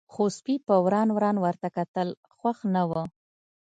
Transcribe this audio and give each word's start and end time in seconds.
خو 0.13 0.23
سپي 0.37 0.55
په 0.67 0.75
وران 0.85 1.07
وران 1.15 1.35
ورته 1.39 1.67
کتل، 1.77 2.07
خوښ 2.37 2.57
نه 2.73 2.83
و. 2.89 2.91